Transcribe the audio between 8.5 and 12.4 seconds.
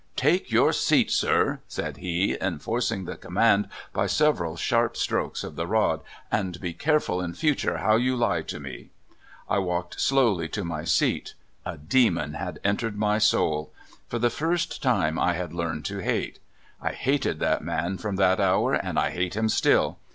me!' "I walked slowly to my seat. A demon